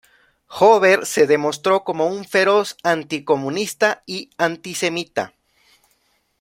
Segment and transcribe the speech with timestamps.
[0.49, 5.35] Hoover se demostró como un feroz anticomunista y antisemita.